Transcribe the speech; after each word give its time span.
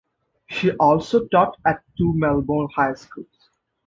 She 0.49 0.71
also 0.77 1.27
taught 1.27 1.57
at 1.63 1.83
two 1.95 2.11
Melbourne 2.17 2.69
high 2.75 2.95
schools. 2.95 3.51